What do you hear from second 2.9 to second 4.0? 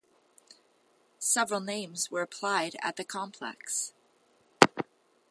the complex.